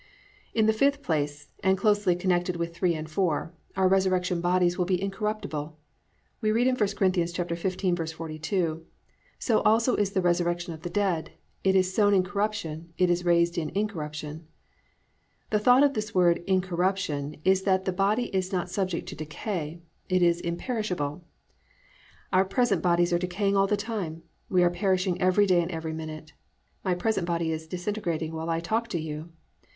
5. 0.53 0.53
In 0.59 0.65
the 0.65 0.73
fifth 0.73 1.03
place 1.03 1.49
(and 1.63 1.77
closely 1.77 2.15
connected 2.15 2.55
with 2.55 2.75
3 2.75 2.95
and 2.95 3.07
4), 3.07 3.53
our 3.75 3.87
resurrection 3.87 4.41
bodies 4.41 4.75
will 4.75 4.85
be 4.85 4.99
incorruptible. 4.99 5.77
We 6.41 6.51
read 6.51 6.65
in 6.65 6.73
I 6.73 6.79
Cor. 6.79 6.87
15:42: 6.87 8.81
+"So 9.37 9.59
also 9.61 9.95
is 9.95 10.13
the 10.13 10.21
resurrection 10.21 10.73
of 10.73 10.81
the 10.81 10.89
dead. 10.89 11.33
It 11.63 11.75
is 11.75 11.93
sown 11.93 12.15
in 12.15 12.23
corruption; 12.23 12.91
it 12.97 13.11
is 13.11 13.23
raised 13.23 13.59
in 13.59 13.69
incorruption."+ 13.75 14.47
The 15.51 15.59
thought 15.59 15.83
of 15.83 15.93
this 15.93 16.15
word 16.15 16.43
"incorruption" 16.47 17.37
is 17.45 17.61
that 17.61 17.85
the 17.85 17.93
body 17.93 18.33
is 18.35 18.51
not 18.51 18.71
subject 18.71 19.07
to 19.09 19.15
decay, 19.15 19.83
it 20.09 20.23
is 20.23 20.41
imperishable. 20.41 21.23
Our 22.33 22.45
present 22.45 22.81
bodies 22.81 23.13
are 23.13 23.19
decaying 23.19 23.55
all 23.55 23.67
the 23.67 23.77
time. 23.77 24.23
We 24.49 24.63
are 24.63 24.71
perishing 24.71 25.21
every 25.21 25.45
day 25.45 25.61
and 25.61 25.69
every 25.69 25.93
minute. 25.93 26.33
My 26.83 26.95
present 26.95 27.27
body 27.27 27.51
is 27.51 27.67
disintegrating 27.67 28.33
while 28.33 28.49
I 28.49 28.59
talk 28.59 28.87
to 28.87 28.99
you. 28.99 29.29